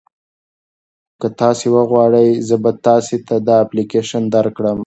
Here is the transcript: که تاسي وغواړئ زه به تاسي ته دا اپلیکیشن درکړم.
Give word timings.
که 1.19 1.27
تاسي 1.39 1.67
وغواړئ 1.75 2.29
زه 2.47 2.55
به 2.63 2.71
تاسي 2.85 3.17
ته 3.27 3.35
دا 3.47 3.55
اپلیکیشن 3.65 4.23
درکړم. 4.35 4.79